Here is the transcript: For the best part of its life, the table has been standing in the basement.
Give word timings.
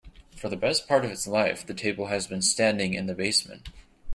For 0.35 0.49
the 0.49 0.57
best 0.57 0.87
part 0.87 1.05
of 1.05 1.11
its 1.11 1.27
life, 1.27 1.63
the 1.63 1.75
table 1.75 2.07
has 2.07 2.25
been 2.25 2.41
standing 2.41 2.95
in 2.95 3.05
the 3.05 3.13
basement. 3.13 3.69